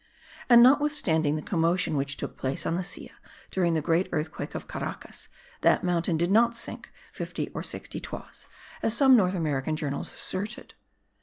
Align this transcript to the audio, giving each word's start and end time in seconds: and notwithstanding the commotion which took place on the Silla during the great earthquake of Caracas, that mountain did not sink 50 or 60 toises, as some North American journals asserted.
and 0.49 0.63
notwithstanding 0.63 1.35
the 1.35 1.43
commotion 1.43 1.95
which 1.95 2.17
took 2.17 2.35
place 2.35 2.65
on 2.65 2.75
the 2.75 2.83
Silla 2.83 3.11
during 3.51 3.75
the 3.75 3.83
great 3.83 4.09
earthquake 4.11 4.55
of 4.55 4.67
Caracas, 4.67 5.27
that 5.61 5.83
mountain 5.83 6.17
did 6.17 6.31
not 6.31 6.55
sink 6.55 6.91
50 7.13 7.49
or 7.49 7.61
60 7.61 7.99
toises, 7.99 8.47
as 8.81 8.97
some 8.97 9.15
North 9.15 9.35
American 9.35 9.75
journals 9.75 10.11
asserted. 10.11 10.73